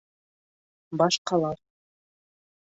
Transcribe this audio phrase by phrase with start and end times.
[1.03, 1.63] Башҡалар: